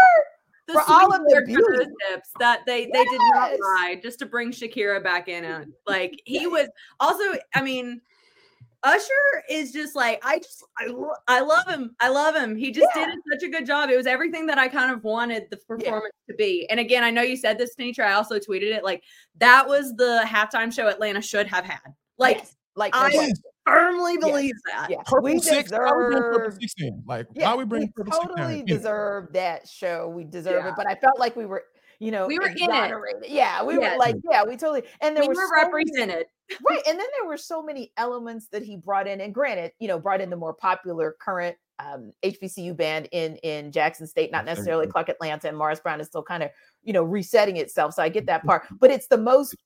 [0.66, 3.10] The for all of the beauty tips that they they yes.
[3.10, 5.72] did not lie just to bring Shakira back in.
[5.86, 6.68] Like he was
[7.00, 7.22] also,
[7.54, 8.00] I mean,
[8.84, 10.92] Usher is just like I just I,
[11.26, 11.96] I love him.
[12.00, 12.54] I love him.
[12.54, 13.06] He just yeah.
[13.06, 13.88] did such a good job.
[13.88, 16.32] It was everything that I kind of wanted the performance yeah.
[16.32, 16.68] to be.
[16.70, 18.04] And again, I know you said this, Tenitra.
[18.04, 18.84] I also tweeted it.
[18.84, 19.02] Like
[19.38, 21.80] that was the halftime show Atlanta should have had.
[22.18, 22.56] Like, yes.
[22.76, 23.40] like I yes.
[23.66, 24.74] firmly believe yes.
[24.74, 24.90] that.
[24.90, 25.02] Yeah.
[25.06, 26.58] Purple we six, deserve,
[27.06, 30.08] Like, yeah, why we bring we totally deserve that show.
[30.08, 30.74] We deserve it.
[30.76, 31.64] But I felt like we were
[31.98, 33.28] you know, we were in it.
[33.28, 33.92] Yeah, we yes.
[33.92, 36.26] were like, yeah, we totally, and there we were, were so represented.
[36.50, 36.82] Many, right.
[36.86, 39.20] And then there were so many elements that he brought in.
[39.20, 43.72] And granted, you know, brought in the more popular current um, HBCU band in in
[43.72, 46.50] Jackson State, not necessarily Clark Atlanta, and Morris Brown is still kind of,
[46.82, 47.94] you know, resetting itself.
[47.94, 49.56] So I get that part, but it's the most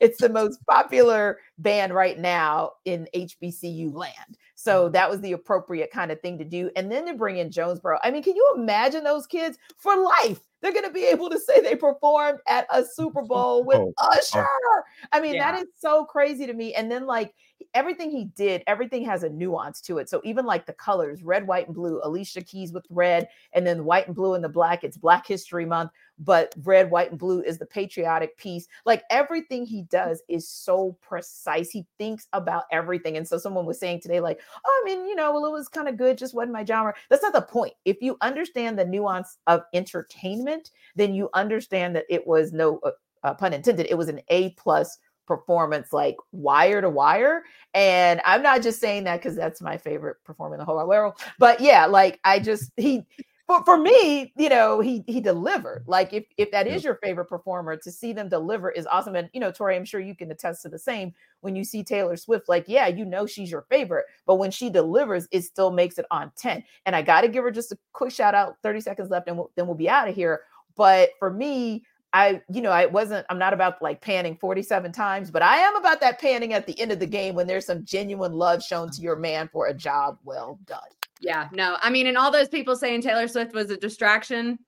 [0.00, 4.38] it's the most popular band right now in HBCU land.
[4.54, 4.92] So mm-hmm.
[4.92, 6.70] that was the appropriate kind of thing to do.
[6.76, 7.98] And then to bring in Jonesboro.
[8.02, 10.40] I mean, can you imagine those kids for life?
[10.60, 13.92] They're going to be able to say they performed at a Super Bowl with oh,
[13.98, 14.46] oh Usher.
[14.46, 14.82] Oh.
[15.12, 15.52] I mean, yeah.
[15.52, 16.74] that is so crazy to me.
[16.74, 17.34] And then, like,
[17.74, 20.08] everything he did, everything has a nuance to it.
[20.08, 23.84] So, even like the colors red, white, and blue, Alicia Keys with red, and then
[23.84, 27.42] white and blue and the black, it's Black History Month but red, white, and blue
[27.42, 28.66] is the patriotic piece.
[28.84, 31.70] Like everything he does is so precise.
[31.70, 33.16] He thinks about everything.
[33.16, 35.68] And so someone was saying today, like, oh, I mean, you know, well, it was
[35.68, 36.94] kind of good, just wasn't my genre.
[37.08, 37.74] That's not the point.
[37.84, 42.90] If you understand the nuance of entertainment, then you understand that it was no uh,
[43.24, 48.42] uh, pun intended, it was an A plus performance like wire to wire and i'm
[48.42, 51.86] not just saying that because that's my favorite performer in the whole world but yeah
[51.86, 53.04] like i just he
[53.48, 55.84] for, for me, you know, he he delivered.
[55.86, 59.16] Like if if that is your favorite performer, to see them deliver is awesome.
[59.16, 61.14] And you know, Tori, I'm sure you can attest to the same.
[61.40, 64.68] When you see Taylor Swift, like, yeah, you know she's your favorite, but when she
[64.68, 66.62] delivers, it still makes it on 10.
[66.84, 69.38] And I got to give her just a quick shout out, 30 seconds left, and
[69.38, 70.42] we'll, then we'll be out of here.
[70.76, 75.30] But for me, I, you know, I wasn't, I'm not about like panning 47 times,
[75.30, 77.84] but I am about that panning at the end of the game when there's some
[77.84, 80.80] genuine love shown to your man for a job well done.
[81.20, 84.58] Yeah, no, I mean, and all those people saying Taylor Swift was a distraction.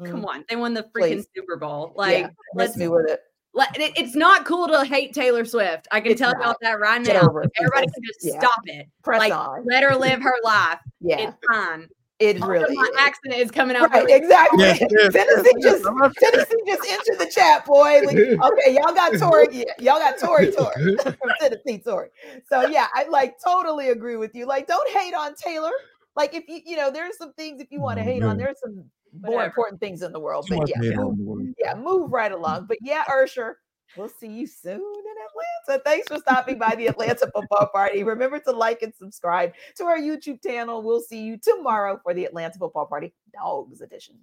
[0.00, 0.10] Mm.
[0.10, 1.26] Come on, they won the freaking Please.
[1.36, 1.92] Super Bowl.
[1.96, 3.20] Like, yeah, let's me with it.
[3.52, 5.88] Let, it, It's not cool to hate Taylor Swift.
[5.90, 7.18] I can it's tell y'all that right now.
[7.18, 8.38] Everybody can just yeah.
[8.38, 8.86] stop it.
[9.02, 9.66] Press like, on.
[9.68, 10.78] let her live her life.
[11.00, 11.88] Yeah, it's fine.
[12.20, 12.96] It really my is.
[12.98, 13.90] accent is coming out.
[13.90, 14.62] Right, really exactly.
[14.62, 16.12] Yes, yes, Tennessee yes, just yes.
[16.20, 18.02] Tennessee just entered the chat, boy.
[18.04, 19.64] Like, okay, y'all got Tori.
[19.78, 22.10] Y'all got Tori Tori from Tennessee Tori.
[22.48, 24.46] So yeah, I like totally agree with you.
[24.46, 25.72] Like, don't hate on Taylor.
[26.14, 28.36] Like, if you you know, there's some things if you want to Oh, hate on,
[28.36, 28.38] man.
[28.38, 28.84] there's some
[29.18, 29.44] more Whatever.
[29.46, 30.46] important things in the world.
[30.46, 31.48] Too But yeah, move, the world.
[31.58, 32.66] yeah, move right along.
[32.66, 33.56] But yeah, Usher,
[33.96, 35.82] we'll see you soon in Atlanta.
[35.84, 38.02] Thanks for stopping by the Atlanta Football Party.
[38.02, 40.82] Remember to like and subscribe to our YouTube channel.
[40.82, 44.16] We'll see you tomorrow for the Atlanta Football Party Dogs Edition.